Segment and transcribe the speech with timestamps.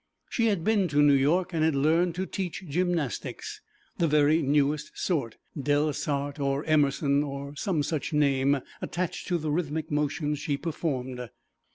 [0.31, 3.61] She had been to New York and had learned to teach gymnastics,
[3.99, 9.91] the very newest sort; 'Delsart' or 'Emerson,' or some such name, attached to the rhythmic
[9.91, 11.29] motions she performed.